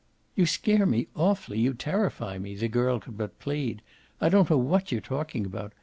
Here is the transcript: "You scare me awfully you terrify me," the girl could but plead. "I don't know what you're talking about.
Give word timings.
"You 0.35 0.47
scare 0.47 0.87
me 0.87 1.09
awfully 1.15 1.59
you 1.59 1.75
terrify 1.75 2.39
me," 2.39 2.55
the 2.55 2.67
girl 2.67 2.99
could 2.99 3.19
but 3.19 3.37
plead. 3.39 3.83
"I 4.19 4.29
don't 4.29 4.49
know 4.49 4.57
what 4.57 4.91
you're 4.91 4.99
talking 4.99 5.45
about. 5.45 5.73